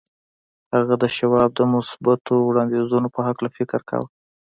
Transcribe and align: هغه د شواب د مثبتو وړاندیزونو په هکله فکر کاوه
هغه 0.75 0.95
د 1.01 1.03
شواب 1.15 1.49
د 1.55 1.61
مثبتو 1.73 2.33
وړاندیزونو 2.41 3.07
په 3.15 3.19
هکله 3.27 3.49
فکر 3.57 3.79
کاوه 3.89 4.07